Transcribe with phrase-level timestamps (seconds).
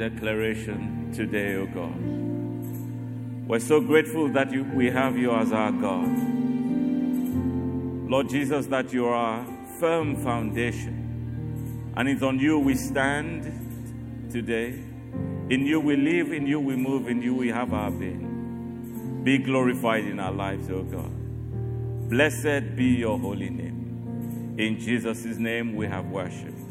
[0.00, 1.94] declaration today, O God.
[3.46, 6.08] We're so grateful that you, we have you as our God.
[8.08, 9.46] Lord Jesus, that you are our
[9.78, 11.92] firm foundation.
[11.98, 14.70] And it's on you we stand today.
[15.50, 19.20] In you we live, in you we move, in you we have our being.
[19.22, 22.08] Be glorified in our lives, O God.
[22.08, 24.56] Blessed be your holy name.
[24.56, 26.69] In Jesus' name we have worshipped.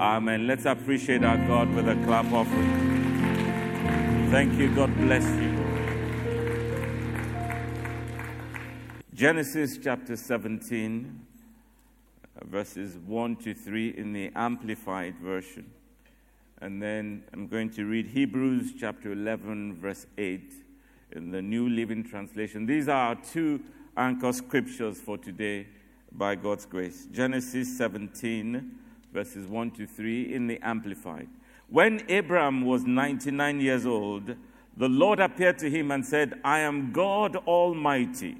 [0.00, 0.46] Amen.
[0.46, 4.28] Let's appreciate our God with a clap offering.
[4.30, 4.72] Thank you.
[4.72, 5.58] God bless you.
[9.12, 11.20] Genesis chapter 17,
[12.44, 15.68] verses 1 to 3 in the Amplified Version.
[16.60, 20.52] And then I'm going to read Hebrews chapter 11, verse 8
[21.10, 22.66] in the New Living Translation.
[22.66, 23.60] These are our two
[23.96, 25.66] anchor scriptures for today
[26.12, 27.08] by God's grace.
[27.10, 28.78] Genesis 17,
[29.18, 31.26] verses 1 to 3 in the Amplified.
[31.68, 34.36] When Abraham was 99 years old,
[34.76, 38.36] the Lord appeared to him and said, I am God Almighty.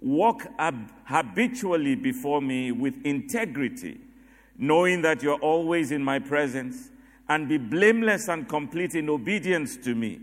[0.00, 3.98] Walk ab- habitually before me with integrity,
[4.56, 6.90] knowing that you're always in my presence,
[7.28, 10.20] and be blameless and complete in obedience to me.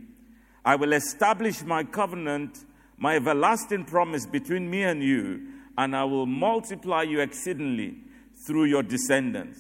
[0.63, 2.63] I will establish my covenant,
[2.97, 8.04] my everlasting promise between me and you, and I will multiply you exceedingly
[8.45, 9.59] through your descendants.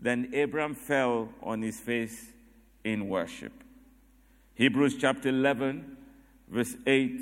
[0.00, 2.32] Then Abram fell on his face
[2.84, 3.52] in worship.
[4.54, 5.96] Hebrews chapter 11,
[6.48, 7.20] verse 8.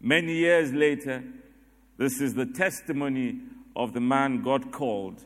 [0.00, 1.22] Many years later,
[1.98, 3.40] this is the testimony
[3.76, 5.22] of the man God called.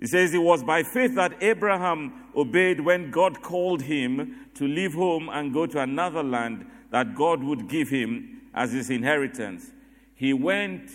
[0.00, 4.94] He says it was by faith that Abraham obeyed when God called him to leave
[4.94, 9.70] home and go to another land that God would give him as his inheritance.
[10.14, 10.90] He went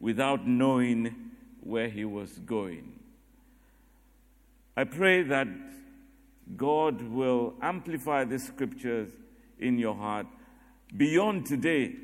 [0.00, 1.14] without knowing
[1.60, 2.92] where he was going.
[4.76, 5.46] I pray that
[6.56, 9.10] God will amplify the scriptures
[9.58, 10.26] in your heart
[10.96, 11.94] beyond today,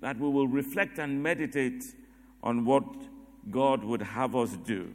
[0.00, 1.84] that we will reflect and meditate
[2.42, 2.84] on what
[3.50, 4.94] God would have us do.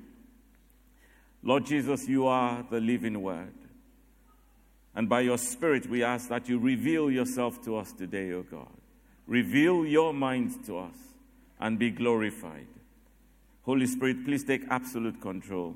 [1.43, 3.53] Lord Jesus, you are the living word.
[4.95, 8.67] And by your Spirit, we ask that you reveal yourself to us today, O God.
[9.27, 10.95] Reveal your mind to us
[11.59, 12.67] and be glorified.
[13.63, 15.75] Holy Spirit, please take absolute control.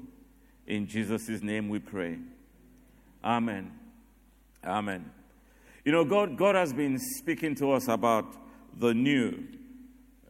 [0.67, 2.17] In Jesus' name we pray.
[3.23, 3.71] Amen.
[4.63, 5.11] Amen.
[5.83, 8.25] You know, God, God has been speaking to us about
[8.77, 9.43] the new.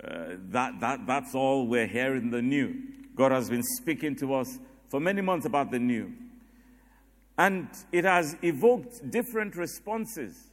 [0.04, 2.76] Uh, that, that, that's all we're hearing the new.
[3.16, 4.58] God has been speaking to us
[4.90, 6.12] for many months about the new.
[7.38, 10.50] And it has evoked different responses.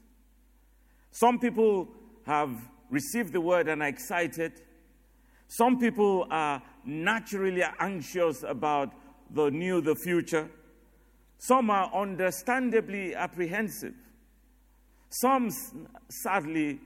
[1.11, 1.89] Some people
[2.27, 2.51] have
[2.91, 4.61] received the word and are excited.
[5.49, 8.93] Some people are naturally anxious about
[9.31, 10.49] the new, the future.
[11.39, 13.95] Some are understandably apprehensive.
[15.11, 15.51] Some,
[16.11, 16.81] sadly,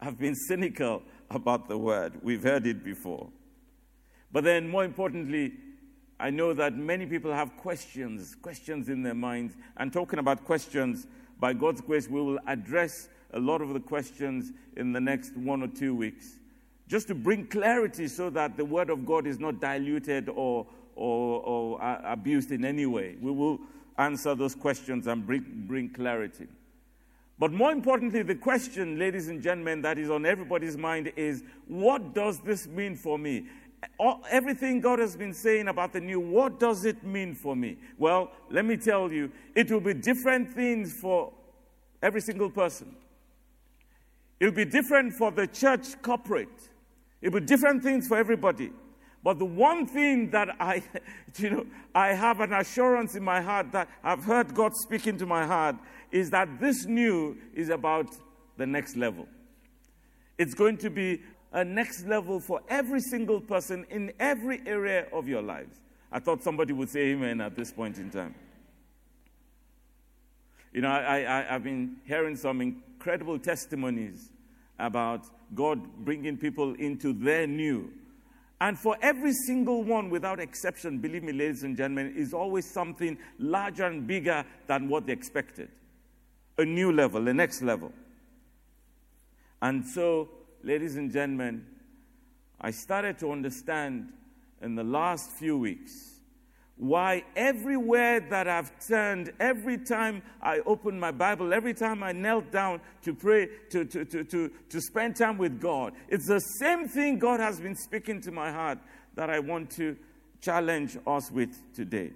[0.00, 2.12] have been cynical about the word.
[2.22, 3.28] We've heard it before.
[4.30, 5.52] But then, more importantly,
[6.20, 9.56] I know that many people have questions, questions in their minds.
[9.76, 11.06] And talking about questions,
[11.40, 15.62] by God's grace, we will address a lot of the questions in the next one
[15.62, 16.38] or two weeks.
[16.92, 21.40] Just to bring clarity so that the Word of God is not diluted or, or,
[21.40, 23.16] or uh, abused in any way.
[23.18, 23.60] We will
[23.96, 26.48] answer those questions and bring, bring clarity.
[27.38, 32.12] But more importantly, the question, ladies and gentlemen, that is on everybody's mind is what
[32.12, 33.46] does this mean for me?
[33.98, 37.78] All, everything God has been saying about the new, what does it mean for me?
[37.96, 41.32] Well, let me tell you, it will be different things for
[42.02, 42.94] every single person.
[44.38, 46.68] It will be different for the church corporate.
[47.22, 48.72] It will be different things for everybody.
[49.22, 50.82] But the one thing that I,
[51.38, 55.26] you know, I have an assurance in my heart that I've heard God speaking to
[55.26, 55.76] my heart
[56.10, 58.08] is that this new is about
[58.56, 59.28] the next level.
[60.36, 61.22] It's going to be
[61.52, 65.80] a next level for every single person in every area of your lives.
[66.10, 68.34] I thought somebody would say amen at this point in time.
[70.72, 74.31] You know, I, I, I've been hearing some incredible testimonies
[74.78, 77.92] about God bringing people into their new.
[78.60, 83.18] And for every single one, without exception, believe me, ladies and gentlemen, is always something
[83.38, 85.68] larger and bigger than what they expected.
[86.58, 87.92] A new level, the next level.
[89.60, 90.28] And so,
[90.62, 91.66] ladies and gentlemen,
[92.60, 94.12] I started to understand
[94.60, 96.11] in the last few weeks
[96.82, 102.50] why everywhere that I've turned, every time I opened my Bible, every time I knelt
[102.50, 106.88] down to pray, to, to, to, to, to spend time with God, it's the same
[106.88, 108.78] thing God has been speaking to my heart
[109.14, 109.96] that I want to
[110.40, 112.10] challenge us with today.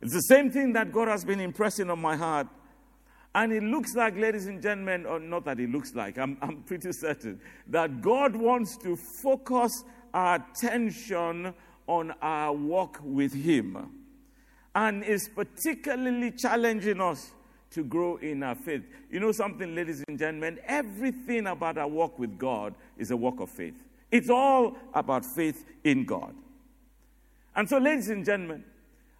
[0.00, 2.46] It's the same thing that God has been impressing on my heart.
[3.34, 6.62] And it looks like, ladies and gentlemen, or not that it looks like, I'm, I'm
[6.62, 9.72] pretty certain that God wants to focus
[10.14, 11.54] our attention
[11.86, 13.90] on our walk with Him
[14.74, 17.30] and is particularly challenging us
[17.70, 18.82] to grow in our faith.
[19.10, 20.58] You know something, ladies and gentlemen?
[20.66, 23.74] Everything about our walk with God is a walk of faith.
[24.10, 26.34] It's all about faith in God.
[27.56, 28.64] And so, ladies and gentlemen,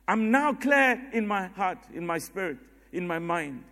[0.06, 2.59] I'm now clear in my heart, in my spirit,
[2.93, 3.64] in my mind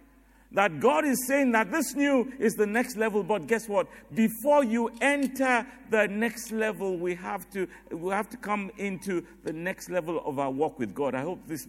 [0.52, 3.86] that God is saying that this new is the next level, but guess what?
[4.14, 9.52] Before you enter the next level, we have to we have to come into the
[9.52, 11.14] next level of our walk with God.
[11.14, 11.68] I hope this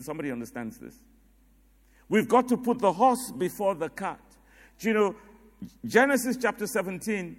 [0.00, 0.94] somebody understands this.
[2.08, 4.20] We've got to put the horse before the cart.
[4.78, 5.16] Do you know
[5.84, 7.36] Genesis chapter 17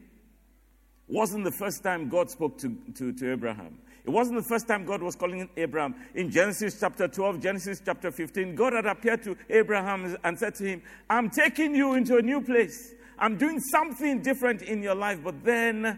[1.07, 3.77] wasn't the first time God spoke to, to, to Abraham.
[4.05, 5.95] It wasn't the first time God was calling Abraham.
[6.13, 10.65] In Genesis chapter 12, Genesis chapter 15, God had appeared to Abraham and said to
[10.65, 12.93] him, I'm taking you into a new place.
[13.17, 15.23] I'm doing something different in your life.
[15.23, 15.97] But then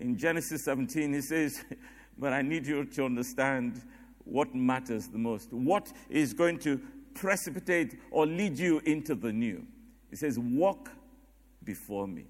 [0.00, 1.62] in Genesis 17, he says,
[2.18, 3.82] But I need you to understand
[4.24, 5.52] what matters the most.
[5.52, 6.80] What is going to
[7.14, 9.66] precipitate or lead you into the new?
[10.10, 10.90] He says, Walk
[11.64, 12.26] before me.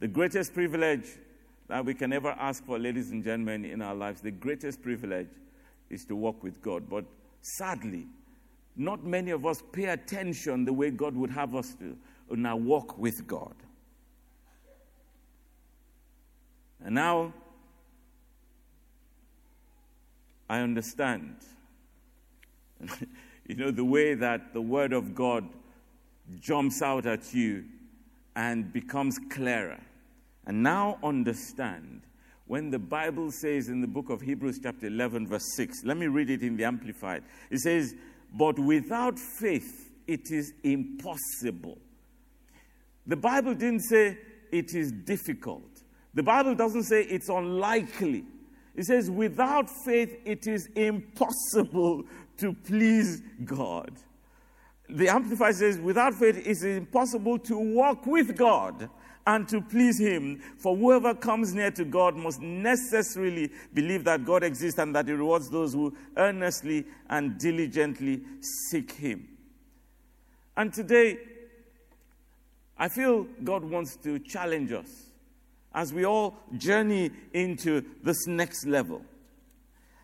[0.00, 1.06] The greatest privilege
[1.68, 4.20] that we can ever ask for, ladies and gentlemen, in our lives.
[4.20, 5.30] The greatest privilege
[5.90, 6.88] is to walk with God.
[6.88, 7.04] But
[7.40, 8.06] sadly,
[8.76, 11.96] not many of us pay attention the way God would have us to
[12.30, 13.54] uh, in our walk with God.
[16.84, 17.32] And now,
[20.48, 21.36] I understand.
[23.48, 25.48] you know, the way that the Word of God
[26.40, 27.64] jumps out at you
[28.36, 29.80] and becomes clearer.
[30.46, 32.02] And now understand
[32.46, 36.06] when the Bible says in the book of Hebrews, chapter 11, verse 6, let me
[36.06, 37.24] read it in the Amplified.
[37.50, 37.94] It says,
[38.32, 41.78] But without faith, it is impossible.
[43.06, 44.18] The Bible didn't say
[44.52, 45.62] it is difficult.
[46.14, 48.24] The Bible doesn't say it's unlikely.
[48.74, 52.04] It says, without faith, it is impossible
[52.38, 53.92] to please God.
[54.88, 58.90] The Amplified says, without faith, it is impossible to walk with God
[59.26, 60.40] and to please Him.
[60.58, 65.12] For whoever comes near to God must necessarily believe that God exists and that He
[65.12, 68.22] rewards those who earnestly and diligently
[68.70, 69.28] seek Him.
[70.56, 71.18] And today,
[72.78, 74.88] I feel God wants to challenge us
[75.74, 79.02] as we all journey into this next level.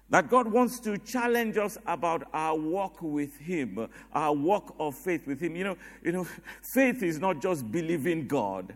[0.08, 5.24] That God wants to challenge us about our walk with Him, our walk of faith
[5.26, 5.54] with Him.
[5.54, 6.26] You know, you know,
[6.74, 8.74] faith is not just believing God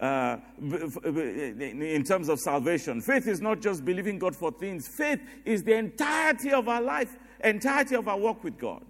[0.00, 3.00] uh, in terms of salvation.
[3.00, 7.16] Faith is not just believing God for things, faith is the entirety of our life,
[7.44, 8.82] entirety of our walk with God.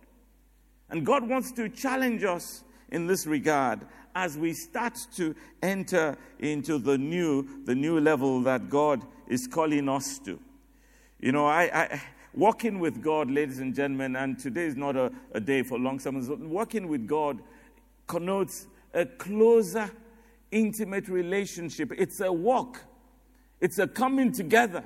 [0.88, 3.81] And God wants to challenge us in this regard
[4.14, 9.88] as we start to enter into the new, the new level that God is calling
[9.88, 10.38] us to.
[11.21, 12.02] You know, I, I
[12.35, 15.99] walking with God, ladies and gentlemen, and today is not a, a day for long
[15.99, 16.29] sermons.
[16.29, 17.40] Walking with God
[18.07, 19.90] connotes a closer
[20.50, 21.92] intimate relationship.
[21.97, 22.85] It's a walk,
[23.61, 24.85] it's a coming together,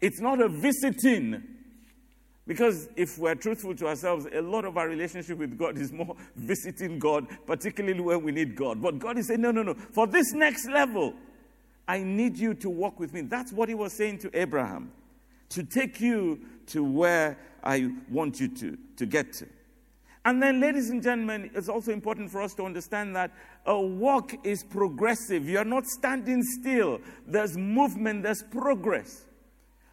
[0.00, 1.42] it's not a visiting.
[2.46, 6.16] Because if we're truthful to ourselves, a lot of our relationship with God is more
[6.36, 8.82] visiting God, particularly when we need God.
[8.82, 9.74] But God is saying, no, no, no.
[9.74, 11.14] For this next level,
[11.86, 13.20] I need you to walk with me.
[13.20, 14.90] That's what he was saying to Abraham
[15.50, 19.46] to take you to where I want you to, to get to.
[20.24, 23.30] And then, ladies and gentlemen, it's also important for us to understand that
[23.64, 25.48] a walk is progressive.
[25.48, 29.24] You're not standing still, there's movement, there's progress.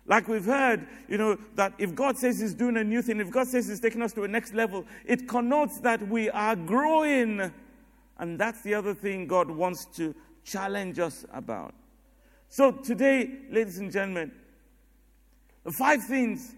[0.05, 3.29] Like we've heard, you know, that if God says He's doing a new thing, if
[3.29, 7.51] God says He's taking us to a next level, it connotes that we are growing.
[8.17, 11.73] And that's the other thing God wants to challenge us about.
[12.49, 14.31] So today, ladies and gentlemen,
[15.65, 16.55] the five things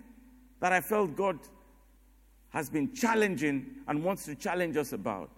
[0.60, 1.40] that I felt God
[2.50, 5.30] has been challenging and wants to challenge us about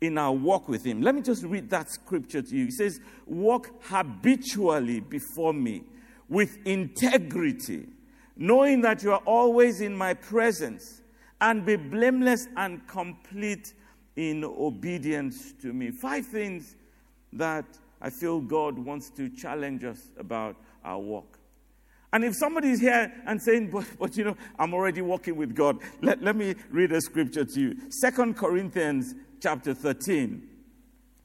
[0.00, 1.02] in our walk with Him.
[1.02, 2.66] Let me just read that scripture to you.
[2.66, 5.82] He says, Walk habitually before me
[6.28, 7.86] with integrity,
[8.36, 11.02] knowing that you are always in my presence,
[11.40, 13.72] and be blameless and complete
[14.16, 15.90] in obedience to me.
[15.90, 16.76] Five things
[17.32, 17.64] that
[18.00, 21.37] I feel God wants to challenge us about our walk.
[22.12, 25.54] And if somebody is here and saying, but, but you know, I'm already walking with
[25.54, 27.76] God, let, let me read a scripture to you.
[27.90, 30.48] Second Corinthians chapter 13,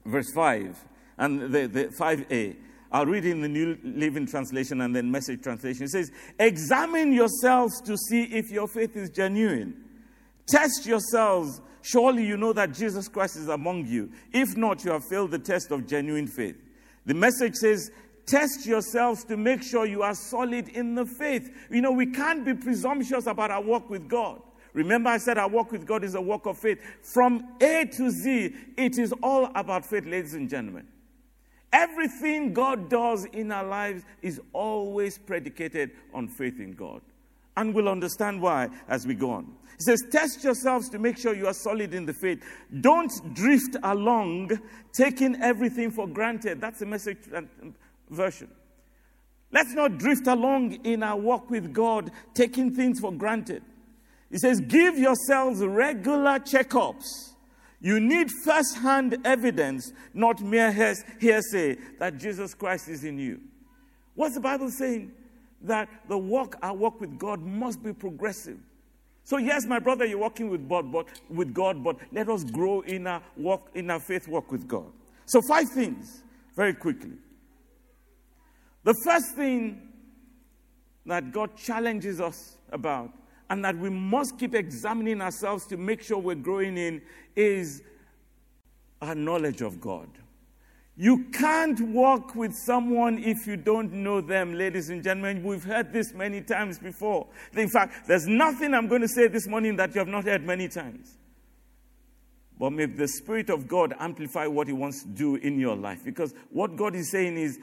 [0.04, 0.84] verse 5,
[1.18, 2.56] and the, the 5a.
[2.92, 5.84] I'll read in the New Living Translation and then Message Translation.
[5.84, 9.74] It says, Examine yourselves to see if your faith is genuine.
[10.46, 11.60] Test yourselves.
[11.82, 14.12] Surely you know that Jesus Christ is among you.
[14.32, 16.56] If not, you have failed the test of genuine faith.
[17.04, 17.90] The message says,
[18.26, 21.50] Test yourselves to make sure you are solid in the faith.
[21.70, 24.40] You know, we can't be presumptuous about our walk with God.
[24.72, 26.80] Remember, I said our walk with God is a walk of faith.
[27.02, 30.88] From A to Z, it is all about faith, ladies and gentlemen.
[31.72, 37.02] Everything God does in our lives is always predicated on faith in God.
[37.56, 39.52] And we'll understand why as we go on.
[39.78, 42.42] He says, Test yourselves to make sure you are solid in the faith.
[42.80, 44.50] Don't drift along,
[44.92, 46.60] taking everything for granted.
[46.60, 47.18] That's the message
[48.14, 48.50] version.
[49.52, 53.62] Let's not drift along in our walk with God, taking things for granted.
[54.30, 57.34] He says, Give yourselves regular checkups.
[57.80, 60.72] You need first hand evidence, not mere
[61.20, 63.40] hearsay, that Jesus Christ is in you.
[64.14, 65.12] What's the Bible saying?
[65.62, 68.58] That the walk, our walk with God, must be progressive.
[69.22, 72.80] So, yes, my brother, you're walking with God, but with God, but let us grow
[72.80, 74.90] in our walk, in our faith walk with God.
[75.26, 76.22] So, five things
[76.56, 77.12] very quickly.
[78.84, 79.88] The first thing
[81.06, 83.10] that God challenges us about
[83.50, 87.02] and that we must keep examining ourselves to make sure we're growing in
[87.36, 87.82] is
[89.02, 90.08] our knowledge of God.
[90.96, 95.42] You can't walk with someone if you don't know them, ladies and gentlemen.
[95.42, 97.26] We've heard this many times before.
[97.54, 100.44] In fact, there's nothing I'm going to say this morning that you have not heard
[100.44, 101.18] many times.
[102.58, 106.04] But may the Spirit of God amplify what He wants to do in your life.
[106.04, 107.58] Because what God is saying is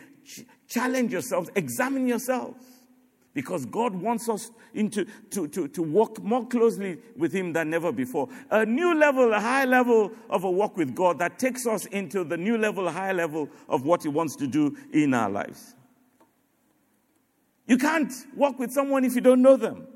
[0.72, 2.64] challenge yourselves, examine yourselves.
[3.34, 7.94] Because God wants us into, to, to, to walk more closely with Him than never
[7.94, 8.28] before.
[8.50, 12.26] A new level, a high level of a walk with God that takes us into
[12.26, 15.76] the new level, high level of what He wants to do in our lives.
[17.68, 19.88] You can't walk with someone if you don't know them.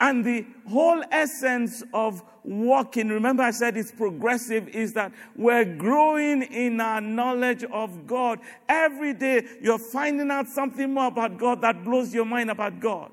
[0.00, 6.42] And the whole essence of walking, remember I said it's progressive, is that we're growing
[6.42, 8.38] in our knowledge of God.
[8.66, 13.12] Every day you're finding out something more about God that blows your mind about God.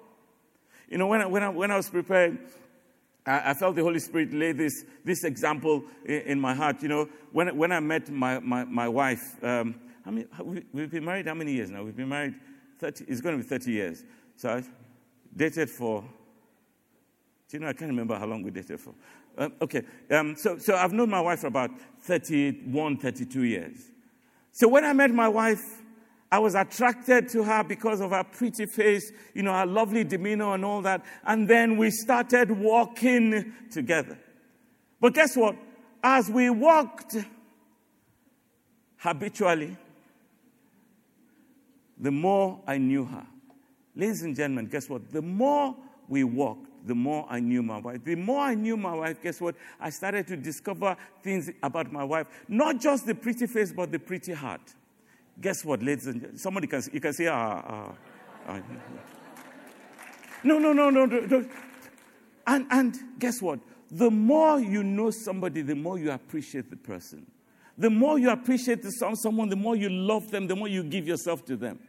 [0.88, 2.40] You know, when I, when I, when I was preparing,
[3.26, 6.82] I, I felt the Holy Spirit lay this, this example in, in, my heart.
[6.82, 9.76] You know, when, when I met my, my, my wife, um,
[10.06, 10.28] I mean,
[10.72, 11.84] we've been married how many years now?
[11.84, 12.36] We've been married
[12.80, 14.06] 30, it's going to be 30 years.
[14.38, 14.64] So I
[15.36, 16.06] dated for
[17.50, 18.94] do you know, I can't remember how long we dated for.
[19.38, 23.92] Um, okay, um, so, so I've known my wife for about 31, 32 years.
[24.52, 25.82] So when I met my wife,
[26.30, 30.56] I was attracted to her because of her pretty face, you know, her lovely demeanor
[30.56, 31.06] and all that.
[31.26, 34.20] And then we started walking together.
[35.00, 35.56] But guess what?
[36.04, 37.16] As we walked
[38.98, 39.78] habitually,
[41.98, 43.26] the more I knew her.
[43.96, 45.10] Ladies and gentlemen, guess what?
[45.12, 45.76] The more
[46.08, 48.04] we walked, the more I knew my wife.
[48.04, 49.56] The more I knew my wife, guess what?
[49.80, 52.28] I started to discover things about my wife.
[52.48, 54.62] Not just the pretty face, but the pretty heart.
[55.40, 56.38] Guess what, ladies and gentlemen?
[56.38, 57.94] Somebody can, you can say, ah, ah,
[58.48, 58.62] ah.
[60.44, 61.20] No, no, no, no, no.
[61.20, 61.46] no.
[62.48, 63.60] And, and guess what?
[63.92, 67.26] The more you know somebody, the more you appreciate the person.
[67.78, 71.46] The more you appreciate someone, the more you love them, the more you give yourself
[71.46, 71.80] to them.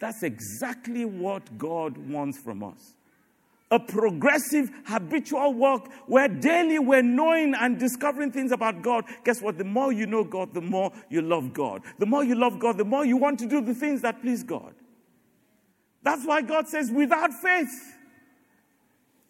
[0.00, 2.94] That's exactly what God wants from us
[3.70, 9.04] a progressive, habitual walk where daily we're knowing and discovering things about God.
[9.24, 9.58] Guess what?
[9.58, 11.82] The more you know God, the more you love God.
[11.98, 14.42] The more you love God, the more you want to do the things that please
[14.42, 14.74] God.
[16.02, 17.96] That's why God says, without faith,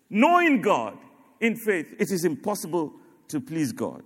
[0.08, 0.96] knowing God
[1.40, 2.92] in faith, it is impossible
[3.28, 4.02] to please God.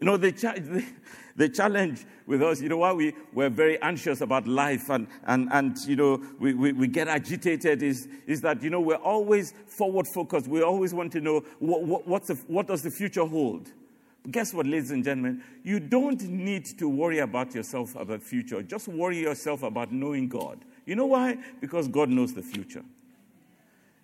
[0.00, 0.84] You know, the, the,
[1.36, 5.48] the challenge with us, you know, why we, we're very anxious about life and, and,
[5.52, 9.52] and you know, we, we, we get agitated is, is that, you know, we're always
[9.66, 10.48] forward focused.
[10.48, 13.70] We always want to know what, what, what's the, what does the future hold.
[14.30, 15.42] Guess what, ladies and gentlemen?
[15.62, 18.62] You don't need to worry about yourself about future.
[18.62, 20.64] Just worry yourself about knowing God.
[20.84, 21.36] You know why?
[21.60, 22.82] Because God knows the future.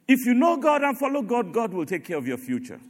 [0.07, 2.81] If you know God and follow God, God will take care of your future.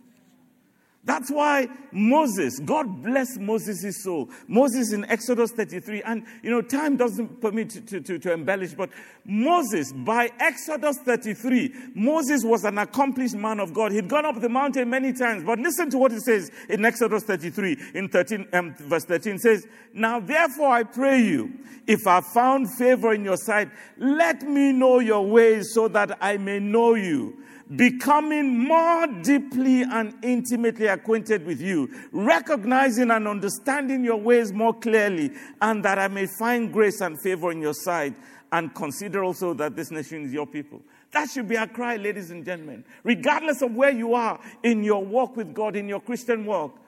[1.04, 4.30] That's why Moses, God bless Moses' soul.
[4.46, 8.74] Moses in Exodus 33, and you know, time doesn't permit to, to, to, to, embellish,
[8.74, 8.88] but
[9.24, 13.90] Moses, by Exodus 33, Moses was an accomplished man of God.
[13.90, 17.24] He'd gone up the mountain many times, but listen to what it says in Exodus
[17.24, 21.52] 33, in 13, um, verse 13 says, Now therefore I pray you,
[21.88, 26.36] if I found favor in your sight, let me know your ways so that I
[26.36, 27.42] may know you
[27.76, 35.30] becoming more deeply and intimately acquainted with you, recognizing and understanding your ways more clearly,
[35.60, 38.14] and that I may find grace and favor in your sight,
[38.52, 40.82] and consider also that this nation is your people.
[41.12, 45.04] That should be our cry, ladies and gentlemen, regardless of where you are in your
[45.04, 46.78] walk with God, in your Christian walk,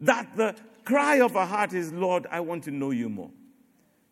[0.00, 0.54] that the
[0.84, 3.30] cry of our heart is, Lord, I want to know you more.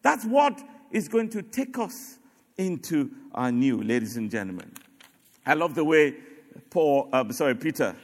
[0.02, 2.18] That's what is going to take us
[2.56, 4.72] into our new, ladies and gentlemen.
[5.44, 6.14] I love the way
[6.70, 7.96] Paul, uh, sorry, Peter,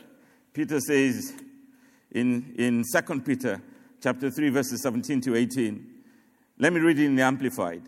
[0.52, 1.32] Peter says
[2.10, 3.62] in, in 2 Peter
[4.02, 5.86] chapter 3, verses 17 to 18.
[6.58, 7.82] Let me read it in the Amplified.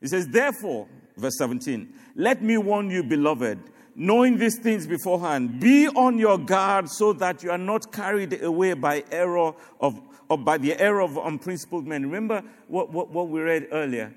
[0.00, 3.58] It says, Therefore, verse 17, let me warn you, beloved,
[3.94, 8.74] knowing these things beforehand, be on your guard so that you are not carried away
[8.74, 12.02] by error of, or by the error of unprincipled men.
[12.02, 14.12] Remember what, what, what we read earlier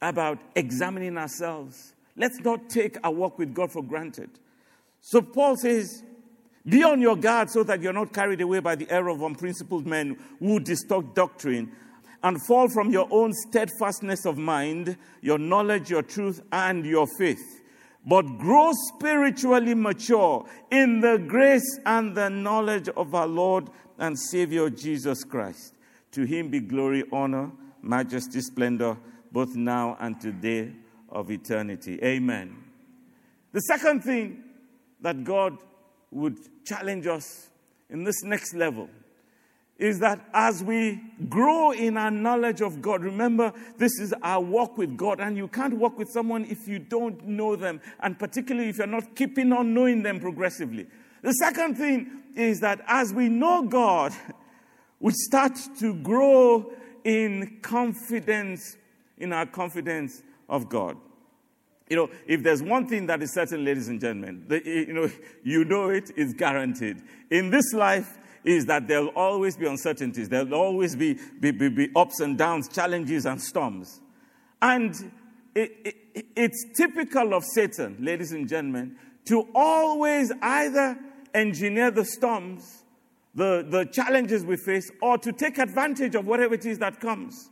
[0.00, 4.30] about examining ourselves Let's not take our walk with God for granted.
[5.00, 6.02] So Paul says,
[6.66, 9.86] be on your guard so that you're not carried away by the error of unprincipled
[9.86, 11.72] men who distort doctrine
[12.22, 17.60] and fall from your own steadfastness of mind, your knowledge, your truth, and your faith.
[18.06, 23.68] But grow spiritually mature in the grace and the knowledge of our Lord
[23.98, 25.74] and Savior Jesus Christ.
[26.12, 27.50] To him be glory, honor,
[27.82, 28.96] majesty, splendor,
[29.32, 30.72] both now and today
[31.14, 31.98] of eternity.
[32.02, 32.56] Amen.
[33.52, 34.42] The second thing
[35.00, 35.58] that God
[36.10, 37.48] would challenge us
[37.88, 38.88] in this next level
[39.78, 44.78] is that as we grow in our knowledge of God, remember this is our walk
[44.78, 48.68] with God, and you can't walk with someone if you don't know them, and particularly
[48.68, 50.86] if you're not keeping on knowing them progressively.
[51.22, 54.12] The second thing is that as we know God,
[55.00, 58.76] we start to grow in confidence,
[59.18, 60.96] in our confidence of God.
[61.88, 65.10] You know, if there's one thing that is certain, ladies and gentlemen, the, you know,
[65.44, 67.02] you know it is guaranteed.
[67.30, 70.28] In this life, is that there'll always be uncertainties.
[70.28, 74.00] There'll always be, be, be, be ups and downs, challenges and storms.
[74.60, 74.94] And
[75.54, 75.72] it,
[76.14, 80.98] it, it's typical of Satan, ladies and gentlemen, to always either
[81.32, 82.84] engineer the storms,
[83.34, 87.50] the, the challenges we face, or to take advantage of whatever it is that comes.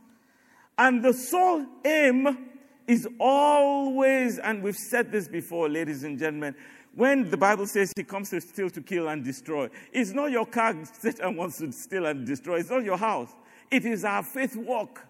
[0.77, 2.49] And the sole aim
[2.87, 6.55] is always, and we've said this before, ladies and gentlemen,
[6.95, 10.45] when the Bible says he comes to steal, to kill, and destroy, it's not your
[10.45, 13.31] car Satan wants to steal and destroy, it's not your house.
[13.71, 15.05] It is our faith walk.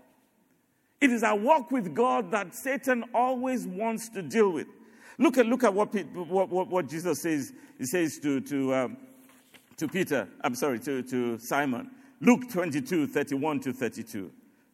[1.01, 4.67] It is our walk with God that Satan always wants to deal with.
[5.17, 7.51] Look at, look at what, what, what, what Jesus says.
[7.77, 8.97] He says to, to, um,
[9.77, 11.91] to Peter, I'm sorry, to, to Simon.
[12.21, 14.31] Luke 22, 31 to 32.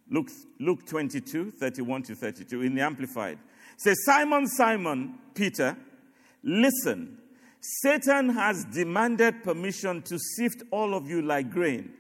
[0.10, 3.38] Luke, Luke 22, 31 to 32 in the Amplified.
[3.78, 5.78] Says, Simon, Simon, Peter,
[6.44, 7.18] listen.
[7.62, 11.94] Satan has demanded permission to sift all of you like grain.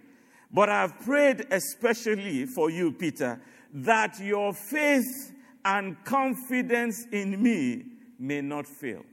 [0.51, 3.39] But I've prayed especially for you, Peter,
[3.73, 7.85] that your faith and confidence in me
[8.17, 9.03] may not fail.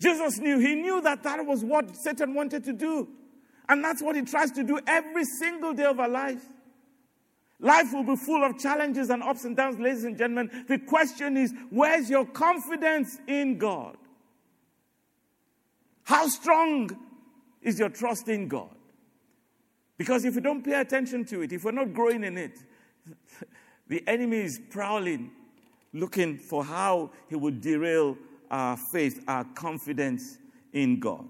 [0.00, 3.08] Jesus knew, he knew that that was what Satan wanted to do.
[3.68, 6.44] And that's what he tries to do every single day of our life.
[7.58, 10.64] Life will be full of challenges and ups and downs, ladies and gentlemen.
[10.68, 13.96] The question is where's your confidence in God?
[16.04, 16.90] How strong
[17.62, 18.70] is your trust in God?
[19.96, 22.58] Because if we don't pay attention to it, if we're not growing in it,
[23.88, 25.30] the enemy is prowling,
[25.94, 28.18] looking for how he would derail
[28.50, 30.38] our faith, our confidence
[30.74, 31.26] in God.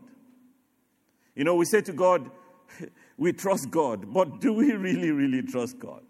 [1.36, 2.30] You know, we say to God,
[3.16, 6.02] we trust God, but do we really, really trust God?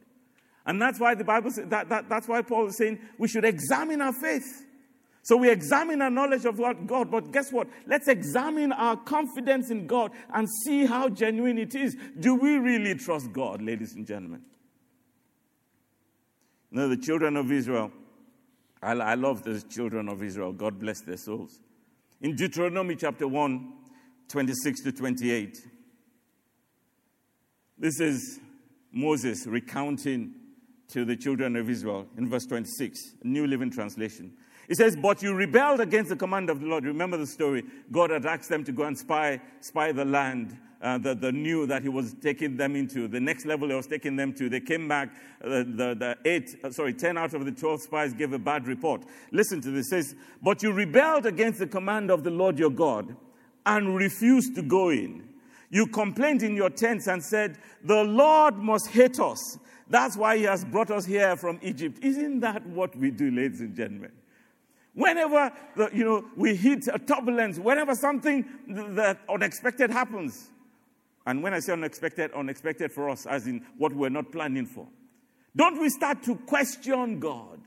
[0.66, 4.02] And that's why the Bible that, that, that's why Paul is saying we should examine
[4.02, 4.64] our faith.
[5.22, 7.66] So we examine our knowledge of God, but guess what?
[7.86, 11.96] Let's examine our confidence in God and see how genuine it is.
[12.20, 14.42] Do we really trust God, ladies and gentlemen?
[16.70, 17.90] You know, the children of Israel,
[18.80, 20.52] I, I love the children of Israel.
[20.52, 21.58] God bless their souls.
[22.20, 23.72] In Deuteronomy chapter 1,
[24.28, 25.58] 26 to 28,
[27.78, 28.38] this is
[28.92, 30.34] Moses recounting
[30.88, 34.32] to the children of Israel in verse 26, New Living Translation.
[34.68, 36.84] It says, But you rebelled against the command of the Lord.
[36.84, 37.64] Remember the story.
[37.92, 41.66] God had asked them to go and spy, spy the land uh, the, the new
[41.66, 44.48] that he was taking them into, the next level he was taking them to.
[44.48, 45.10] They came back,
[45.42, 48.66] uh, the, the eight, uh, sorry, 10 out of the 12 spies gave a bad
[48.66, 49.02] report.
[49.32, 49.86] Listen to this.
[49.86, 53.16] It says, But you rebelled against the command of the Lord your God
[53.64, 55.28] and refused to go in.
[55.70, 59.58] You complained in your tents and said, The Lord must hate us.
[59.88, 61.98] That's why he has brought us here from Egypt.
[62.02, 64.12] Isn't that what we do, ladies and gentlemen?
[64.94, 70.50] Whenever the, you know we hit a turbulence, whenever something that unexpected happens,
[71.26, 74.86] and when I say unexpected, unexpected for us, as in what we're not planning for,
[75.54, 77.60] don't we start to question God?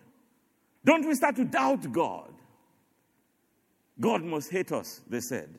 [0.83, 2.33] Don't we start to doubt God?
[3.99, 5.49] God must hate us, they said.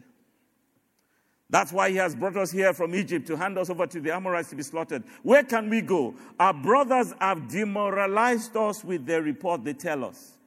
[1.50, 4.14] That's why he has brought us here from Egypt to hand us over to the
[4.14, 5.02] Amorites to be slaughtered.
[5.24, 6.14] Where can we go?
[6.38, 10.38] Our brothers have demoralized us with their report, they tell us.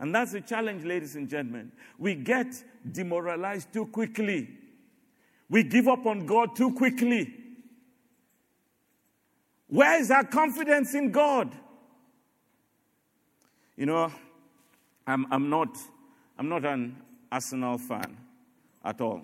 [0.00, 1.70] And that's the challenge, ladies and gentlemen.
[1.96, 2.46] We get
[2.90, 4.48] demoralized too quickly.
[5.48, 7.32] We give up on God too quickly.
[9.68, 11.54] Where is our confidence in God?
[13.76, 14.12] You know,
[15.06, 15.76] I'm, I'm, not,
[16.36, 16.96] I'm not an
[17.30, 18.16] Arsenal fan
[18.84, 19.22] at all.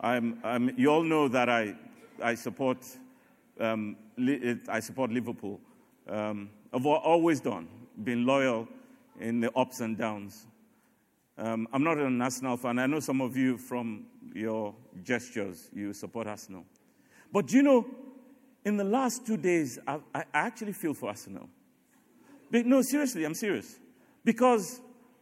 [0.00, 1.74] I'm, I'm, you all know that I,
[2.22, 2.78] I, support,
[3.58, 3.96] um,
[4.68, 5.60] I support Liverpool.
[6.08, 7.68] Um, I've always done,
[8.02, 8.66] been loyal
[9.18, 10.46] in the ups and downs.
[11.36, 12.78] Um, I'm not an Arsenal fan.
[12.78, 16.64] I know some of you from your gestures, you support Arsenal.
[17.32, 17.86] But you know,
[18.64, 21.48] in the last two days, I, I actually feel for Arsenal.
[22.50, 23.78] But no, seriously, I'm serious.
[24.24, 24.80] Because,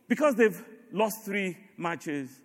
[0.08, 2.40] because they've lost three matches,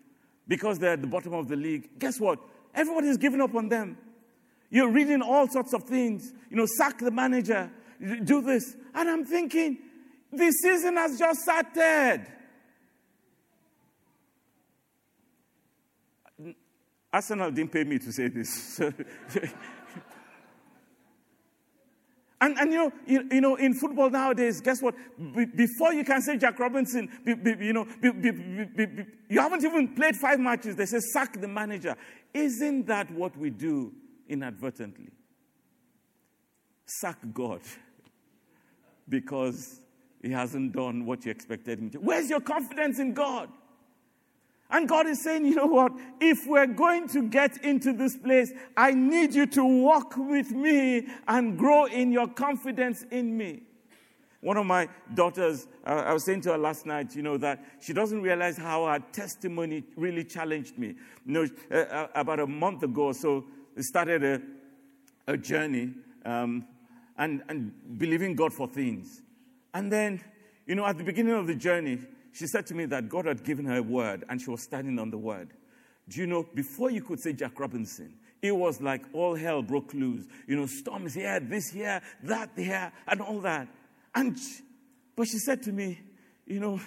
[0.48, 2.40] because they're at the bottom of the league, guess what?
[2.74, 3.98] Everybody's given up on them.
[4.70, 6.34] You're reading all sorts of things.
[6.50, 7.72] You know, sack the manager,
[8.24, 8.76] do this.
[8.94, 9.78] And I'm thinking,
[10.32, 12.26] the season has just started.
[17.12, 18.82] Arsenal didn't pay me to say this.
[22.44, 24.96] and, and you, know, you, you, know, in football nowadays, guess what?
[25.18, 30.18] Be, before you can say Jack Robinson, be, be, you know, you haven't even played
[30.18, 30.76] five matches.
[30.76, 31.96] They say sack the manager.
[32.34, 33.94] Isn't that what we do
[34.28, 35.12] inadvertently?
[36.86, 37.62] Sack God
[39.08, 39.80] because
[40.22, 42.00] he hasn't done what you expected him to.
[42.00, 43.50] Where's your confidence in God?
[44.74, 45.94] And God is saying, you know what?
[46.20, 51.08] If we're going to get into this place, I need you to walk with me
[51.28, 53.62] and grow in your confidence in me.
[54.42, 57.64] One of my daughters, uh, I was saying to her last night, you know, that
[57.82, 60.96] she doesn't realize how her testimony really challenged me.
[61.26, 63.46] You know, uh, uh about a month ago or so,
[63.78, 64.42] started a,
[65.28, 65.94] a journey
[66.26, 66.66] um,
[67.20, 69.22] and, and believing God for things.
[69.76, 70.20] And then,
[70.66, 72.00] you know, at the beginning of the journey,
[72.34, 75.00] she said to me that God had given her a word and she was standing
[75.00, 75.54] on the word.
[76.10, 79.94] Do you know, before you could say Jack Robinson, it was like all hell broke
[79.94, 80.26] loose.
[80.48, 83.68] You know, storms here, this here, that here, and all that.
[84.14, 84.38] And,
[85.16, 86.02] but she said to me,
[86.46, 86.82] you know,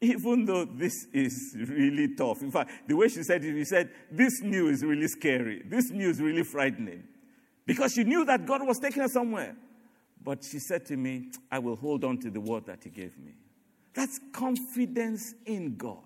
[0.00, 3.90] even though this is really tough, in fact, the way she said it, she said,
[4.10, 5.62] this news is really scary.
[5.66, 7.02] This news is really frightening.
[7.66, 9.56] Because she knew that God was taking her somewhere.
[10.22, 13.18] But she said to me, I will hold on to the word that He gave
[13.18, 13.32] me.
[13.98, 16.04] That's confidence in God.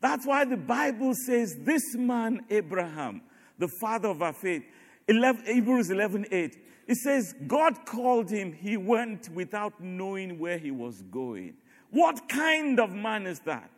[0.00, 3.22] That's why the Bible says this man, Abraham,
[3.58, 4.62] the father of our faith,
[5.08, 10.70] 11, Hebrews 11 8, it says, God called him, he went without knowing where he
[10.70, 11.54] was going.
[11.90, 13.72] What kind of man is that?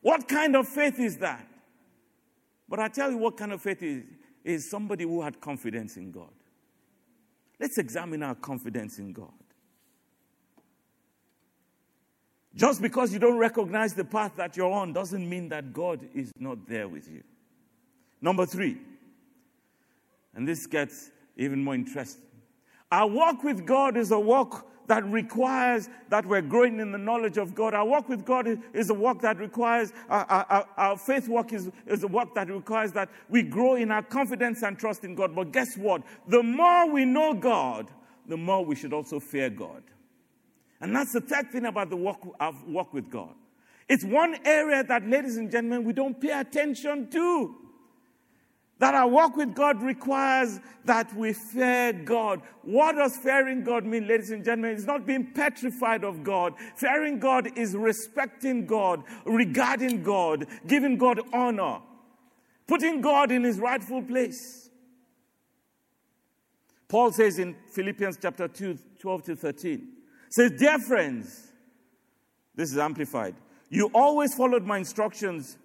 [0.00, 1.44] What kind of faith is that?
[2.68, 4.04] But I tell you what kind of faith is,
[4.44, 6.30] is somebody who had confidence in God.
[7.58, 9.32] Let's examine our confidence in God.
[12.58, 16.32] Just because you don't recognize the path that you're on doesn't mean that God is
[16.40, 17.22] not there with you.
[18.20, 18.78] Number three,
[20.34, 22.24] and this gets even more interesting.
[22.90, 27.36] Our walk with God is a walk that requires that we're growing in the knowledge
[27.36, 27.74] of God.
[27.74, 31.70] Our walk with God is a walk that requires, our, our, our, faith walk is,
[31.86, 35.32] is a walk that requires that we grow in our confidence and trust in God.
[35.32, 36.02] But guess what?
[36.26, 37.88] The more we know God,
[38.26, 39.84] the more we should also fear God.
[40.80, 43.34] And that's the third thing about the walk, of walk with God.
[43.88, 47.54] It's one area that, ladies and gentlemen, we don't pay attention to.
[48.78, 52.42] That our walk with God requires that we fear God.
[52.62, 54.76] What does fearing God mean, ladies and gentlemen?
[54.76, 56.54] It's not being petrified of God.
[56.76, 61.80] Fearing God is respecting God, regarding God, giving God honor,
[62.68, 64.70] putting God in his rightful place.
[66.86, 69.88] Paul says in Philippians chapter 2, 12 to 13,
[70.30, 71.52] says, Dear friends,
[72.54, 73.34] this is amplified.
[73.70, 75.58] You always followed my instructions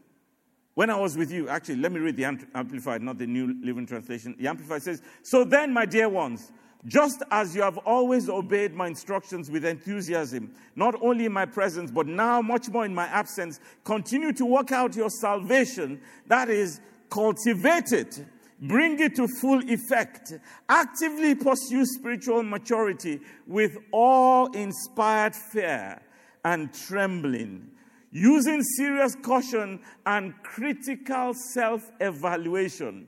[0.75, 3.85] When I was with you, actually, let me read the Amplified, not the New Living
[3.85, 4.35] Translation.
[4.39, 6.51] The Amplified says, So then, my dear ones,
[6.85, 11.91] just as you have always obeyed my instructions with enthusiasm, not only in my presence,
[11.91, 16.01] but now much more in my absence, continue to work out your salvation.
[16.27, 18.25] That is, cultivate it,
[18.63, 20.33] bring it to full effect,
[20.69, 26.01] actively pursue spiritual maturity with awe inspired fear
[26.45, 27.69] and trembling
[28.11, 33.07] using serious caution and critical self evaluation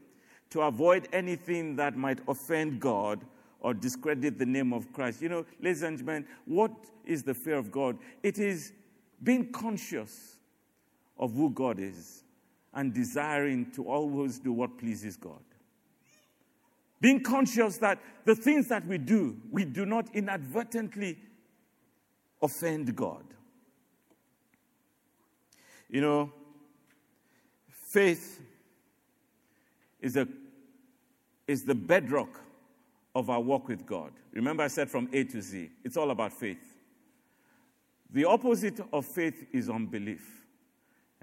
[0.50, 3.24] to avoid anything that might offend God
[3.60, 5.22] or discredit the name of Christ.
[5.22, 6.72] You know, ladies and gentlemen, what
[7.06, 7.98] is the fear of God?
[8.24, 8.74] It is
[9.24, 10.38] being conscious
[11.18, 12.25] of who God is
[12.76, 15.42] and desiring to always do what pleases God.
[17.02, 21.18] Being conscious that the things that we do, we do not inadvertently
[22.42, 23.24] offend God.
[25.90, 26.34] You know,
[27.70, 28.42] faith
[30.02, 30.28] is, a,
[31.48, 32.42] is the bedrock
[33.14, 34.12] of our walk with God.
[34.34, 36.76] Remember, I said from A to Z, it's all about faith.
[38.12, 40.45] The opposite of faith is unbelief.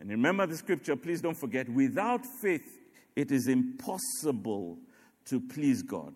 [0.02, 2.80] And remember the scripture, please don't forget without faith,
[3.14, 4.76] it is impossible
[5.26, 6.12] to please God.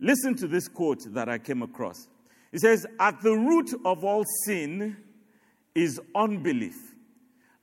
[0.00, 2.08] Listen to this quote that I came across.
[2.50, 4.96] It says, At the root of all sin
[5.76, 6.74] is unbelief.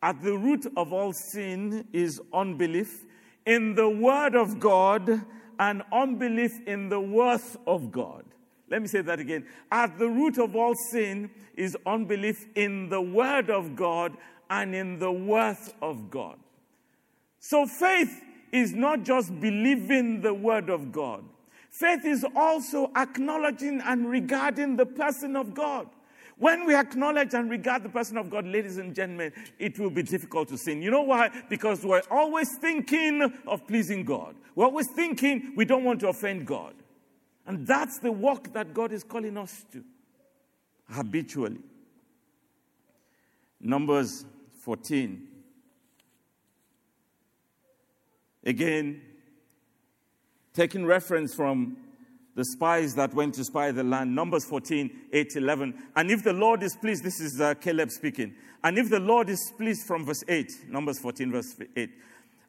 [0.01, 3.03] At the root of all sin is unbelief
[3.45, 5.21] in the Word of God
[5.59, 8.23] and unbelief in the worth of God.
[8.69, 9.45] Let me say that again.
[9.69, 14.15] At the root of all sin is unbelief in the Word of God
[14.49, 16.37] and in the worth of God.
[17.39, 21.23] So faith is not just believing the Word of God,
[21.69, 25.87] faith is also acknowledging and regarding the person of God.
[26.39, 30.03] When we acknowledge and regard the person of God, ladies and gentlemen, it will be
[30.03, 30.83] difficult to sin.
[30.83, 31.31] You know why?
[31.49, 34.35] Because we're always thinking of pleasing God.
[34.53, 36.75] We're always thinking we don't want to offend God.
[37.47, 39.83] And that's the work that God is calling us to
[40.89, 41.61] habitually.
[43.59, 44.25] Numbers
[44.67, 45.25] 14.
[48.43, 49.01] Again,
[50.53, 51.77] taking reference from
[52.35, 54.13] the spies that went to spy the land.
[54.13, 55.83] Numbers 14, 8, 11.
[55.95, 58.35] And if the Lord is pleased, this is uh, Caleb speaking.
[58.61, 61.89] And if the Lord is pleased from verse 8, Numbers 14, verse 8.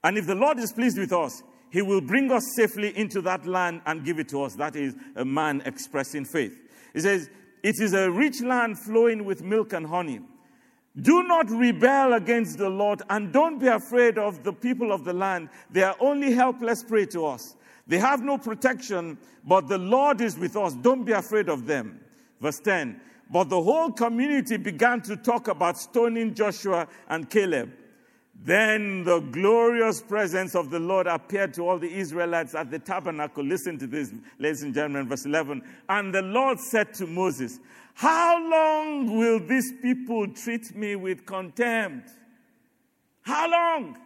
[0.03, 3.47] And if the Lord is pleased with us, he will bring us safely into that
[3.47, 4.57] land and give it to us.
[4.57, 6.59] That is a man expressing faith.
[6.95, 7.31] He says,
[7.63, 10.19] It is a rich land flowing with milk and honey.
[11.03, 15.13] Do not rebel against the Lord and don't be afraid of the people of the
[15.13, 15.49] land.
[15.71, 17.55] They are only helpless prey to us.
[17.87, 20.75] They have no protection, but the Lord is with us.
[20.75, 22.01] Don't be afraid of them.
[22.41, 23.01] Verse 10.
[23.31, 27.73] But the whole community began to talk about stoning Joshua and Caleb.
[28.41, 33.43] Then the glorious presence of the Lord appeared to all the Israelites at the tabernacle.
[33.43, 35.63] Listen to this, ladies and gentlemen, verse 11.
[35.89, 37.59] And the Lord said to Moses,
[37.99, 42.09] How long will these people treat me with contempt?
[43.23, 43.99] How long?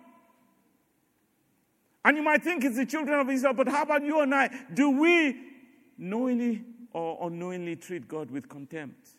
[2.02, 4.48] And you might think it's the children of Israel, but how about you and I?
[4.72, 5.36] Do we
[5.98, 9.10] knowingly or unknowingly treat God with contempt?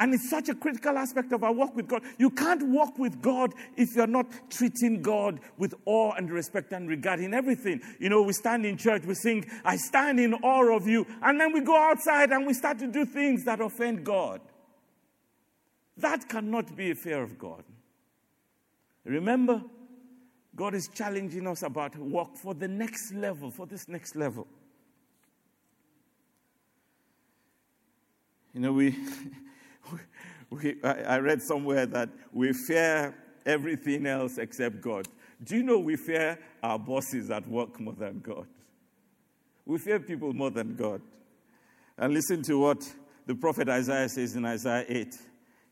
[0.00, 2.02] And it's such a critical aspect of our walk with God.
[2.18, 6.88] You can't walk with God if you're not treating God with awe and respect and
[6.88, 7.80] regard in everything.
[8.00, 11.06] You know, we stand in church, we sing, I stand in awe of you.
[11.22, 14.40] And then we go outside and we start to do things that offend God.
[15.96, 17.62] That cannot be a fear of God.
[19.04, 19.62] Remember,
[20.56, 24.46] God is challenging us about walk for the next level, for this next level.
[28.52, 28.90] You know, we,
[30.62, 33.14] we I read somewhere that we fear
[33.46, 35.08] everything else except God.
[35.42, 38.46] Do you know we fear our bosses at work more than God?
[39.66, 41.00] We fear people more than God.
[41.98, 42.82] And listen to what
[43.26, 45.16] the prophet Isaiah says in Isaiah 8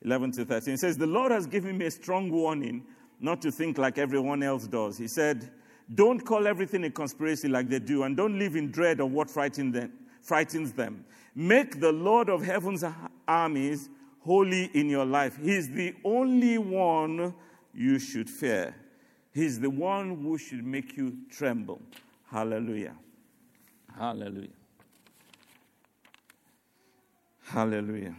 [0.04, 0.72] 11 to 13.
[0.72, 2.84] He says, The Lord has given me a strong warning
[3.20, 4.98] not to think like everyone else does.
[4.98, 5.50] He said,
[5.94, 9.30] Don't call everything a conspiracy like they do, and don't live in dread of what
[9.30, 9.92] frightens them.
[10.20, 11.04] Frightens them.
[11.34, 12.84] Make the Lord of heaven's
[13.26, 13.88] armies
[14.24, 15.38] holy in your life.
[15.42, 17.34] He's the only one
[17.74, 18.74] you should fear.
[19.32, 21.80] He's the one who should make you tremble.
[22.30, 22.94] Hallelujah.
[23.98, 24.48] Hallelujah.
[27.44, 28.14] Hallelujah.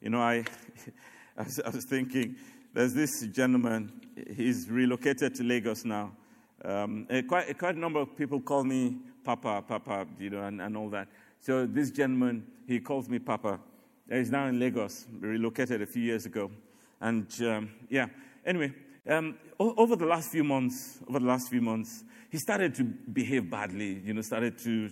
[0.00, 0.44] You know, I,
[1.38, 2.36] I was thinking,
[2.72, 3.92] there's this gentleman,
[4.34, 6.12] he's relocated to Lagos now.
[6.64, 10.42] Um, a quite, a quite a number of people call me Papa, Papa, you know,
[10.42, 11.08] and, and all that.
[11.40, 13.58] So this gentleman, he calls me Papa.
[14.10, 16.50] He's now in Lagos, relocated a few years ago.
[17.00, 18.06] And um, yeah,
[18.44, 18.72] anyway,
[19.04, 23.50] Um, over the last few months, over the last few months, he started to behave
[23.50, 24.00] badly.
[24.04, 24.90] You know, started to,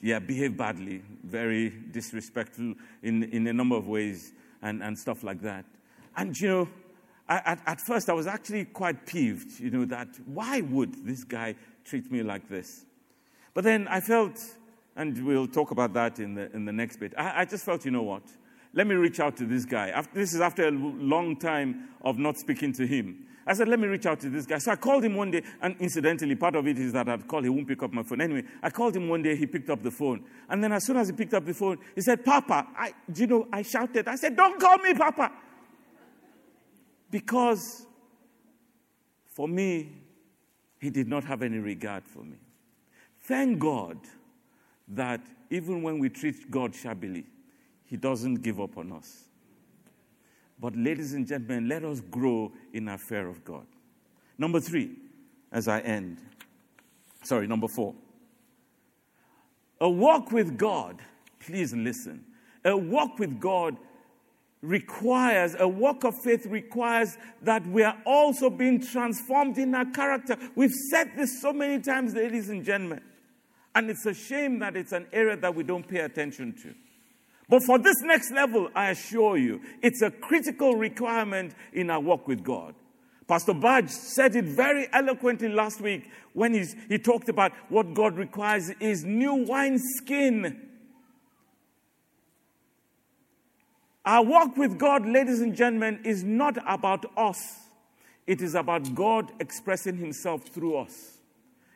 [0.00, 5.42] yeah, behave badly, very disrespectful in, in a number of ways, and, and stuff like
[5.42, 5.64] that.
[6.16, 6.68] And you know,
[7.28, 9.58] I, at, at first I was actually quite peeved.
[9.58, 12.86] You know, that why would this guy treat me like this?
[13.52, 14.38] But then I felt,
[14.98, 17.14] and we'll talk about that in the in the next bit.
[17.16, 18.22] I, I just felt, you know what?
[18.74, 19.88] let me reach out to this guy.
[19.88, 23.26] After, this is after a long time of not speaking to him.
[23.46, 24.58] I said, let me reach out to this guy.
[24.58, 27.42] So I called him one day, and incidentally, part of it is that I'd call,
[27.42, 28.20] he won't pick up my phone.
[28.20, 30.22] Anyway, I called him one day, he picked up the phone.
[30.50, 33.26] And then as soon as he picked up the phone, he said, Papa, I, you
[33.26, 34.06] know, I shouted.
[34.06, 35.32] I said, don't call me Papa.
[37.10, 37.86] Because
[39.34, 39.92] for me,
[40.78, 42.36] he did not have any regard for me.
[43.22, 43.98] Thank God
[44.90, 45.20] that
[45.50, 47.24] even when we treat God shabbily,
[47.86, 49.24] he doesn't give up on us.
[50.60, 53.66] But, ladies and gentlemen, let us grow in our fear of God.
[54.36, 54.96] Number three,
[55.52, 56.18] as I end.
[57.22, 57.94] Sorry, number four.
[59.80, 61.00] A walk with God,
[61.40, 62.24] please listen.
[62.64, 63.76] A walk with God
[64.60, 70.36] requires, a walk of faith requires that we are also being transformed in our character.
[70.56, 73.00] We've said this so many times, ladies and gentlemen.
[73.74, 76.74] And it's a shame that it's an area that we don't pay attention to.
[77.48, 82.28] But for this next level, I assure you, it's a critical requirement in our walk
[82.28, 82.74] with God.
[83.26, 88.70] Pastor Budge said it very eloquently last week when he talked about what God requires
[88.80, 90.68] is new wine skin.
[94.04, 97.38] Our walk with God, ladies and gentlemen, is not about us.
[98.26, 101.17] It is about God expressing himself through us.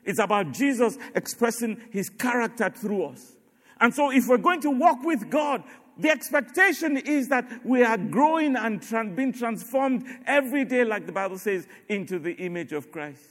[0.05, 3.37] It's about Jesus expressing his character through us.
[3.81, 5.63] And so, if we're going to walk with God,
[5.99, 8.81] the expectation is that we are growing and
[9.15, 13.23] being transformed every day, like the Bible says, into the image of Christ.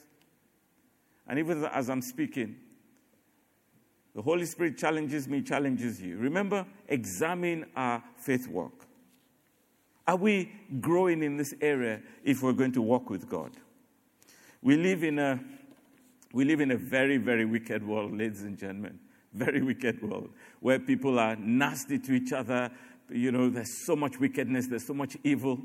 [1.27, 2.57] And even as I'm speaking,
[4.13, 6.17] the Holy Spirit challenges me, challenges you.
[6.17, 8.86] Remember, examine our faith walk.
[10.07, 13.51] Are we growing in this area if we're going to walk with God?
[14.62, 15.39] We live in a,
[16.34, 19.00] we live in a very, very wicked world, ladies and gentlemen
[19.34, 22.70] very wicked world where people are nasty to each other.
[23.10, 25.60] You know, there's so much wickedness, there's so much evil.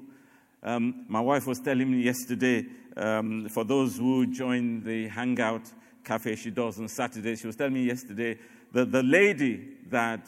[0.63, 5.71] Um, my wife was telling me yesterday, um, for those who join the Hangout
[6.03, 8.39] cafe she does on Saturday, she was telling me yesterday
[8.73, 10.27] that the lady that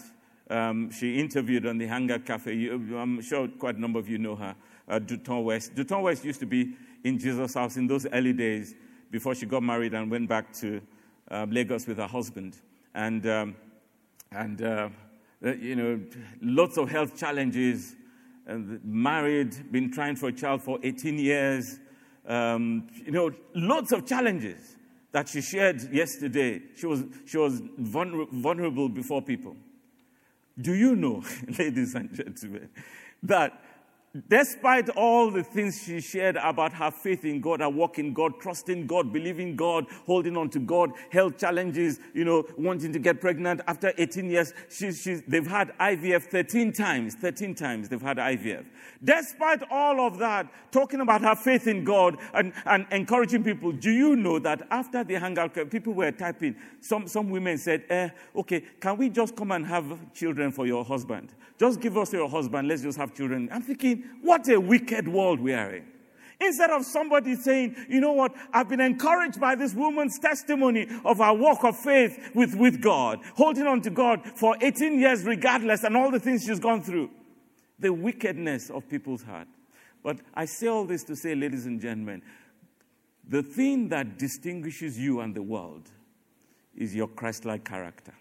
[0.50, 4.18] um, she interviewed on the Hangout cafe, you, I'm sure quite a number of you
[4.18, 4.54] know her,
[4.88, 5.00] uh,
[5.40, 5.74] West.
[5.74, 6.74] Duton West used to be
[7.04, 8.74] in Jesus' house in those early days
[9.10, 10.80] before she got married and went back to
[11.30, 12.56] uh, Lagos with her husband
[12.94, 13.56] and, um,
[14.32, 14.88] and uh,
[15.42, 16.00] you know,
[16.42, 17.94] lots of health challenges,
[18.46, 21.78] and married, been trying for a child for 18 years,
[22.26, 24.76] um, you know, lots of challenges
[25.12, 26.60] that she shared yesterday.
[26.76, 29.56] She was, she was vulnerable before people.
[30.60, 31.22] Do you know,
[31.58, 32.68] ladies and gentlemen,
[33.22, 33.62] that
[34.28, 38.40] Despite all the things she shared about her faith in God, her walk in God,
[38.40, 43.20] trusting God, believing God, holding on to God, health challenges, you know, wanting to get
[43.20, 47.16] pregnant after 18 years, she, she, they've had IVF 13 times.
[47.16, 48.64] 13 times they've had IVF.
[49.04, 53.90] Despite all of that, talking about her faith in God and, and encouraging people, do
[53.90, 58.60] you know that after the hangout, people were typing, some, some women said, eh, okay,
[58.80, 61.34] can we just come and have children for your husband?
[61.58, 63.48] Just give us your husband, let's just have children.
[63.52, 65.84] I'm thinking, what a wicked world we are in.
[66.40, 71.18] Instead of somebody saying, you know what, I've been encouraged by this woman's testimony of
[71.18, 75.82] her walk of faith with, with God, holding on to God for 18 years, regardless,
[75.82, 77.10] and all the things she's gone through.
[77.80, 79.48] The wickedness of people's heart.
[80.04, 82.22] But I say all this to say, ladies and gentlemen,
[83.28, 85.90] the thing that distinguishes you and the world
[86.76, 88.14] is your Christ like character.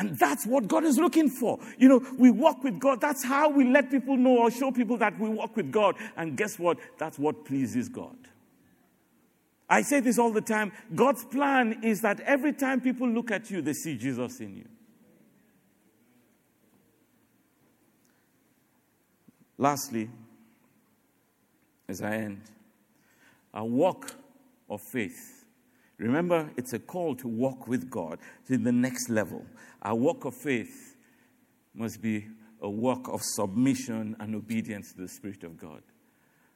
[0.00, 1.58] And that's what God is looking for.
[1.76, 3.02] You know, we walk with God.
[3.02, 5.94] That's how we let people know or show people that we walk with God.
[6.16, 6.78] And guess what?
[6.96, 8.16] That's what pleases God.
[9.68, 10.72] I say this all the time.
[10.94, 14.68] God's plan is that every time people look at you, they see Jesus in you.
[19.58, 20.08] Lastly,
[21.86, 22.40] as I end,
[23.52, 24.14] a walk
[24.70, 25.39] of faith
[26.00, 29.44] Remember, it's a call to walk with God to the next level.
[29.82, 30.96] Our walk of faith
[31.74, 32.26] must be
[32.62, 35.82] a walk of submission and obedience to the Spirit of God.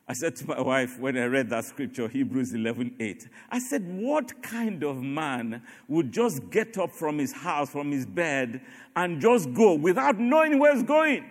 [0.09, 3.83] I said to my wife when I read that scripture, Hebrews 11 8, I said,
[3.87, 8.63] What kind of man would just get up from his house, from his bed,
[8.97, 11.25] and just go without knowing where he's going?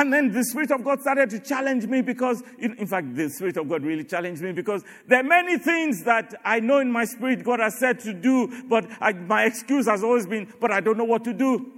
[0.00, 3.58] And then the Spirit of God started to challenge me because, in fact, the Spirit
[3.58, 7.04] of God really challenged me because there are many things that I know in my
[7.04, 10.80] spirit God has said to do, but I, my excuse has always been, but I
[10.80, 11.70] don't know what to do.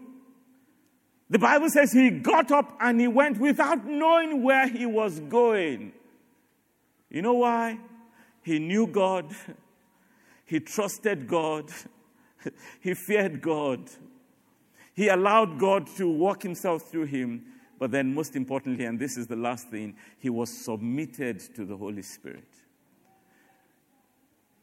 [1.30, 5.92] The Bible says he got up and he went without knowing where he was going.
[7.10, 7.80] You know why?
[8.44, 9.34] He knew God,
[10.46, 11.72] he trusted God,
[12.80, 13.80] he feared God.
[14.94, 17.46] He allowed God to walk himself through him
[17.82, 21.76] but then, most importantly, and this is the last thing, he was submitted to the
[21.76, 22.46] Holy Spirit.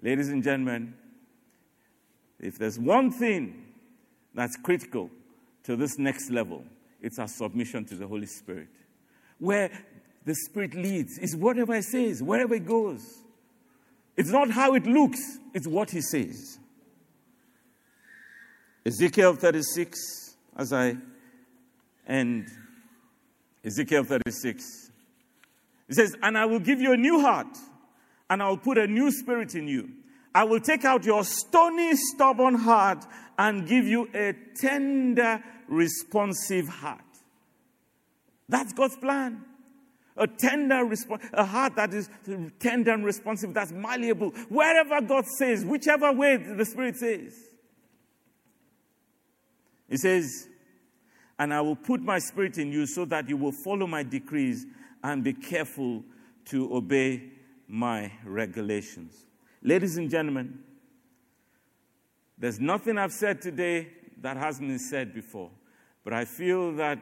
[0.01, 0.93] Ladies and gentlemen,
[2.39, 3.73] if there's one thing
[4.33, 5.09] that's critical
[5.63, 6.63] to this next level,
[7.01, 8.69] it's our submission to the Holy Spirit.
[9.37, 9.69] Where
[10.23, 13.01] the Spirit leads is whatever He says, wherever He goes.
[14.15, 15.19] It's not how it looks,
[15.53, 16.57] it's what He says.
[18.85, 20.95] Ezekiel 36, as I
[22.07, 22.47] end
[23.69, 24.89] Ezekiel 36.
[25.89, 27.55] It says, And I will give you a new heart,
[28.27, 29.89] and I will put a new spirit in you.
[30.33, 33.05] I will take out your stony, stubborn heart
[33.37, 37.01] and give you a tender, responsive heart.
[38.47, 39.45] That's God's plan.
[40.17, 42.09] A tender response, a heart that is
[42.59, 44.31] tender and responsive, that's malleable.
[44.49, 47.33] Wherever God says, whichever way the Spirit says.
[49.87, 50.48] He says,
[51.39, 54.67] and I will put my spirit in you so that you will follow my decrees
[55.03, 56.03] and be careful
[56.45, 57.31] to obey
[57.67, 59.25] my regulations.
[59.63, 60.59] Ladies and gentlemen,
[62.37, 63.87] there's nothing I've said today
[64.21, 65.49] that hasn't been said before,
[66.03, 66.99] but I feel that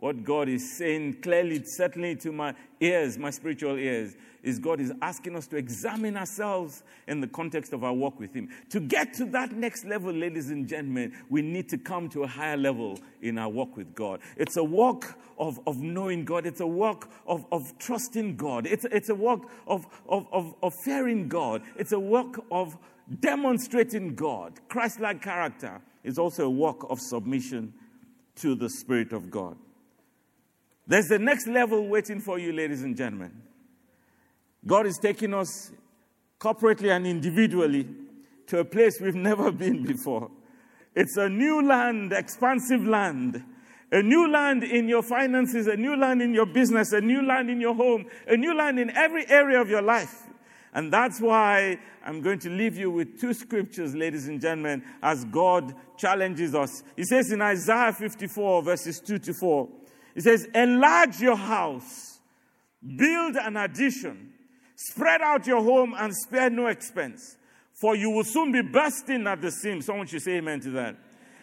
[0.00, 4.90] what God is saying clearly, certainly to my ears, my spiritual ears, is God is
[5.02, 8.48] asking us to examine ourselves in the context of our walk with Him.
[8.70, 12.26] To get to that next level, ladies and gentlemen, we need to come to a
[12.26, 14.20] higher level in our walk with God.
[14.38, 18.86] It's a walk of, of knowing God, it's a walk of, of trusting God, it's,
[18.86, 22.76] it's a walk of, of, of, of fearing God, it's a walk of
[23.20, 24.60] demonstrating God.
[24.68, 27.74] Christ like character is also a walk of submission
[28.36, 29.56] to the Spirit of God.
[30.90, 33.30] There's the next level waiting for you, ladies and gentlemen.
[34.66, 35.70] God is taking us
[36.40, 37.86] corporately and individually
[38.48, 40.32] to a place we've never been before.
[40.96, 43.40] It's a new land, expansive land.
[43.92, 47.50] A new land in your finances, a new land in your business, a new land
[47.50, 50.24] in your home, a new land in every area of your life.
[50.74, 55.24] And that's why I'm going to leave you with two scriptures, ladies and gentlemen, as
[55.26, 56.82] God challenges us.
[56.96, 59.68] He says in Isaiah 54, verses 2 to 4,
[60.20, 62.18] He says, Enlarge your house,
[62.82, 64.30] build an addition
[64.82, 67.36] Spread out your home and spare no expense,
[67.74, 69.84] for you will soon be bursting at the seams.
[69.84, 70.96] Someone should say amen to that.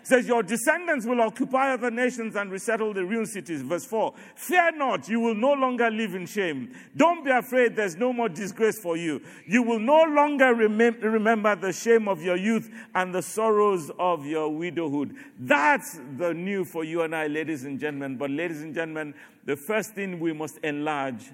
[0.08, 3.62] Says, Your descendants will occupy other nations and resettle the ruined cities.
[3.62, 6.74] Verse 4 Fear not, you will no longer live in shame.
[6.96, 9.22] Don't be afraid, there's no more disgrace for you.
[9.46, 14.26] You will no longer remem- remember the shame of your youth and the sorrows of
[14.26, 15.14] your widowhood.
[15.38, 18.16] That's the new for you and I, ladies and gentlemen.
[18.16, 21.32] But, ladies and gentlemen, the first thing we must enlarge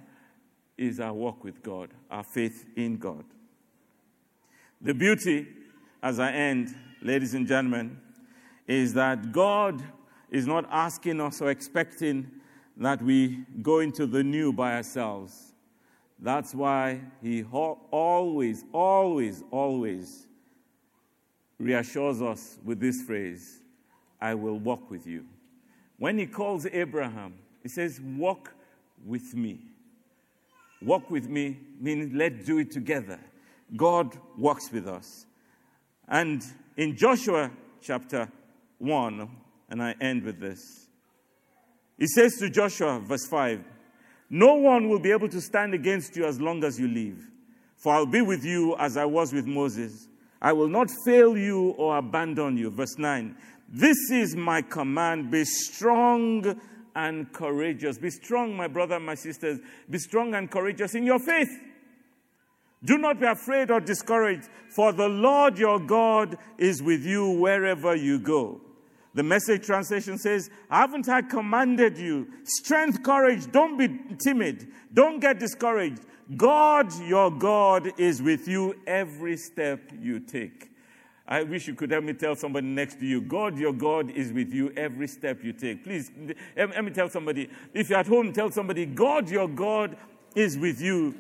[0.80, 3.24] is our walk with God, our faith in God.
[4.82, 5.46] The beauty,
[6.02, 8.00] as I end, ladies and gentlemen,
[8.68, 9.84] is that God
[10.30, 12.30] is not asking us or expecting
[12.78, 15.54] that we go into the new by ourselves.
[16.20, 20.28] That's why He always, always, always
[21.60, 23.62] reassures us with this phrase
[24.20, 25.26] I will walk with you.
[26.00, 28.54] When He calls Abraham, He says, Walk
[29.06, 29.60] with me.
[30.82, 33.20] Walk with me means let's do it together.
[33.76, 35.26] God walks with us.
[36.08, 36.44] And
[36.76, 37.52] in Joshua
[37.82, 38.30] chapter
[38.80, 39.30] 1,
[39.70, 40.88] and I end with this,
[41.98, 43.64] he says to Joshua, verse 5,
[44.30, 47.20] No one will be able to stand against you as long as you live,
[47.78, 50.08] for I'll be with you as I was with Moses.
[50.42, 52.70] I will not fail you or abandon you.
[52.70, 53.36] Verse 9,
[53.70, 56.60] This is my command be strong
[56.96, 57.98] and courageous.
[57.98, 59.60] Be strong, my brother and my sisters.
[59.90, 61.50] Be strong and courageous in your faith.
[62.86, 67.96] Do not be afraid or discouraged, for the Lord your God is with you wherever
[67.96, 68.60] you go.
[69.14, 72.28] The message translation says, Haven't I commanded you?
[72.44, 76.02] Strength, courage, don't be timid, don't get discouraged.
[76.36, 80.72] God, your God, is with you every step you take.
[81.28, 84.34] I wish you could help me tell somebody next to you, God, your God is
[84.34, 85.84] with you every step you take.
[85.84, 86.12] Please,
[86.58, 89.96] let me tell somebody, if you're at home, tell somebody, God, your God
[90.36, 91.16] is with you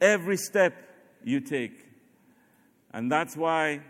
[0.00, 0.74] every step
[1.24, 1.86] you take.
[2.92, 3.80] And that's why,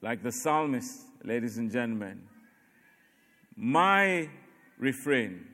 [0.00, 2.22] like the psalmist, ladies and gentlemen,
[3.56, 4.30] my
[4.78, 5.46] refrain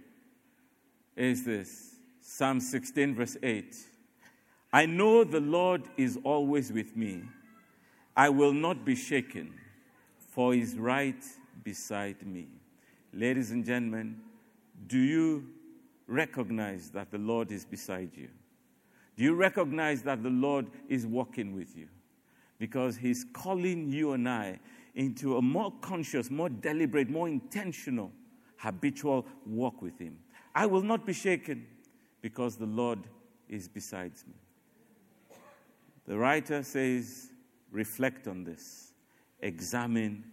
[1.16, 3.74] is this Psalm 16, verse 8.
[4.72, 7.22] I know the Lord is always with me.
[8.16, 9.54] I will not be shaken,
[10.18, 11.24] for he is right
[11.64, 12.48] beside me.
[13.12, 14.20] Ladies and gentlemen,
[14.86, 15.46] do you
[16.06, 18.28] recognize that the Lord is beside you?
[19.18, 21.88] Do you recognize that the Lord is walking with you?
[22.60, 24.60] Because he's calling you and I
[24.94, 28.12] into a more conscious, more deliberate, more intentional,
[28.58, 30.16] habitual walk with him.
[30.54, 31.66] I will not be shaken
[32.22, 33.00] because the Lord
[33.48, 35.36] is beside me.
[36.06, 37.32] The writer says,
[37.72, 38.92] reflect on this,
[39.40, 40.24] examine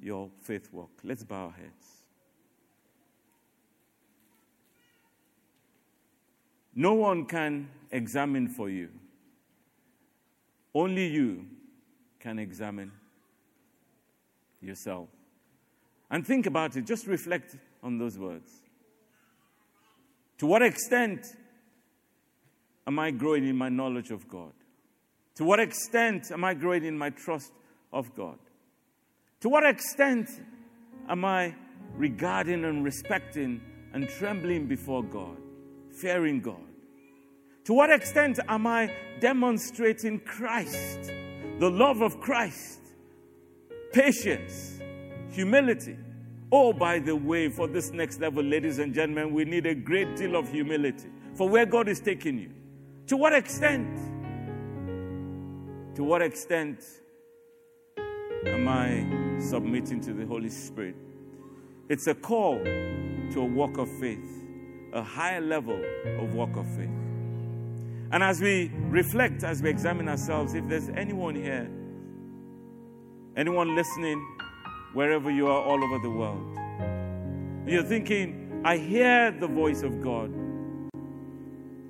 [0.00, 0.90] your faith walk.
[1.04, 1.81] Let's bow our heads.
[6.74, 8.88] No one can examine for you.
[10.74, 11.46] Only you
[12.18, 12.92] can examine
[14.60, 15.08] yourself.
[16.10, 18.50] And think about it, just reflect on those words.
[20.38, 21.26] To what extent
[22.86, 24.52] am I growing in my knowledge of God?
[25.36, 27.52] To what extent am I growing in my trust
[27.92, 28.38] of God?
[29.40, 30.28] To what extent
[31.08, 31.54] am I
[31.96, 33.60] regarding and respecting
[33.92, 35.36] and trembling before God,
[35.92, 36.60] fearing God?
[37.64, 41.12] To what extent am I demonstrating Christ,
[41.58, 42.80] the love of Christ,
[43.92, 44.80] patience,
[45.30, 45.96] humility?
[46.50, 50.16] Oh, by the way, for this next level, ladies and gentlemen, we need a great
[50.16, 52.50] deal of humility for where God is taking you.
[53.06, 53.96] To what extent?
[55.94, 56.84] To what extent
[58.46, 60.96] am I submitting to the Holy Spirit?
[61.88, 64.41] It's a call to a walk of faith,
[64.92, 65.80] a higher level
[66.18, 66.90] of walk of faith.
[68.10, 71.70] And as we reflect, as we examine ourselves, if there's anyone here,
[73.36, 74.20] anyone listening,
[74.92, 76.58] wherever you are all over the world,
[77.66, 80.32] you're thinking, I hear the voice of God.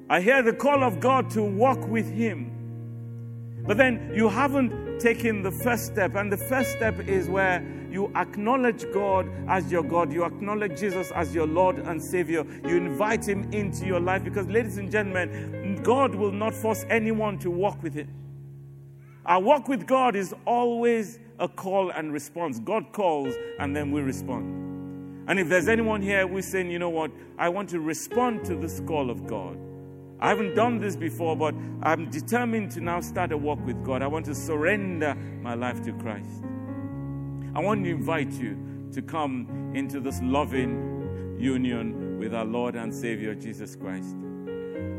[0.08, 2.50] I hear the call of God to walk with Him.
[3.66, 6.14] But then you haven't taken the first step.
[6.14, 7.60] And the first step is where
[7.92, 10.12] you acknowledge God as your God.
[10.12, 12.44] You acknowledge Jesus as your Lord and Savior.
[12.66, 17.38] You invite Him into your life because, ladies and gentlemen, God will not force anyone
[17.40, 18.08] to walk with Him.
[19.26, 22.58] Our walk with God is always a call and response.
[22.60, 25.28] God calls and then we respond.
[25.28, 28.56] And if there's anyone here who's saying, you know what, I want to respond to
[28.56, 29.56] this call of God,
[30.18, 34.02] I haven't done this before, but I'm determined to now start a walk with God.
[34.02, 36.44] I want to surrender my life to Christ.
[37.54, 38.56] I want to invite you
[38.92, 44.14] to come into this loving union with our Lord and Savior Jesus Christ.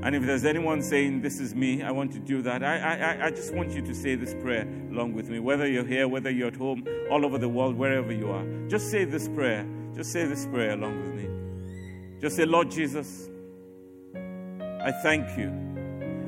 [0.04, 3.26] And if there's anyone saying, This is me, I want to do that, I, I,
[3.28, 5.40] I just want you to say this prayer along with me.
[5.40, 8.92] Whether you're here, whether you're at home, all over the world, wherever you are, just
[8.92, 9.66] say this prayer.
[9.96, 12.20] Just say this prayer along with me.
[12.20, 13.30] Just say, Lord Jesus,
[14.16, 15.52] I thank you.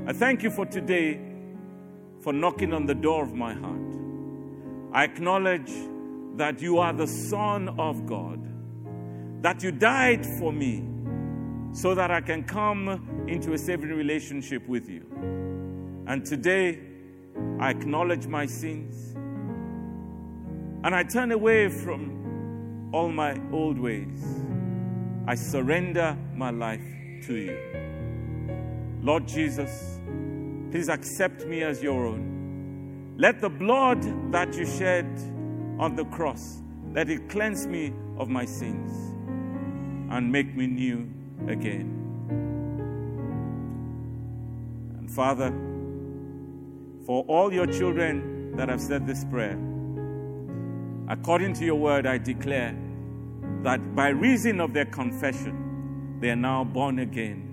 [0.07, 1.19] I thank you for today,
[2.21, 3.81] for knocking on the door of my heart.
[4.93, 5.71] I acknowledge
[6.37, 8.39] that you are the Son of God,
[9.41, 10.83] that you died for me
[11.73, 15.05] so that I can come into a saving relationship with you.
[16.07, 16.79] And today,
[17.59, 19.13] I acknowledge my sins
[20.85, 24.23] and I turn away from all my old ways.
[25.27, 26.85] I surrender my life
[27.25, 27.57] to you.
[29.01, 29.99] Lord Jesus,
[30.71, 33.15] please accept me as your own.
[33.17, 35.07] Let the blood that you shed
[35.79, 36.61] on the cross,
[36.93, 38.91] that it cleanse me of my sins
[40.11, 41.09] and make me new
[41.47, 41.91] again.
[44.97, 45.51] And Father,
[47.05, 49.59] for all your children that have said this prayer,
[51.09, 52.77] according to your word, I declare
[53.63, 57.45] that by reason of their confession, they are now born again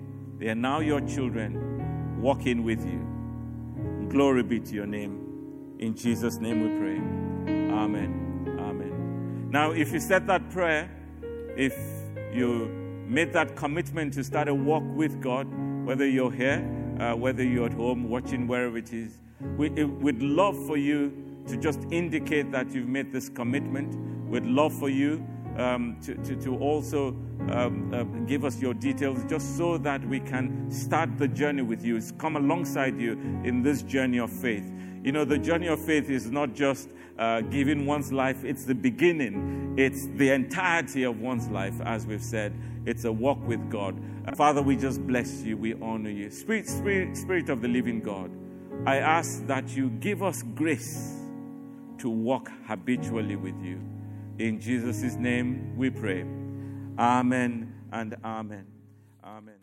[0.42, 4.08] they are now your children walking with you.
[4.08, 5.76] Glory be to your name.
[5.78, 7.21] In Jesus' name we pray.
[9.52, 10.90] Now, if you said that prayer,
[11.58, 11.76] if
[12.32, 12.68] you
[13.06, 15.46] made that commitment to start a walk with God,
[15.84, 16.64] whether you're here,
[16.98, 19.20] uh, whether you're at home, watching wherever it is,
[19.58, 21.12] we, we'd love for you
[21.46, 23.94] to just indicate that you've made this commitment.
[24.26, 25.22] We'd love for you
[25.58, 27.08] um, to, to, to, also
[27.50, 31.84] um, uh, give us your details just so that we can start the journey with
[31.84, 33.12] you, it's come alongside you
[33.44, 34.72] in this journey of faith.
[35.02, 36.88] You know, the journey of faith is not just
[37.18, 42.22] uh, giving one's life, it's the beginning, it's the entirety of one's life, as we've
[42.22, 42.54] said.
[42.86, 44.00] It's a walk with God.
[44.36, 46.30] Father, we just bless you, we honor you.
[46.30, 48.30] Spirit, Spirit, Spirit of the living God,
[48.86, 51.18] I ask that you give us grace
[51.98, 53.80] to walk habitually with you.
[54.38, 56.22] In Jesus' name we pray.
[56.98, 58.66] Amen and amen.
[59.24, 59.58] Amen.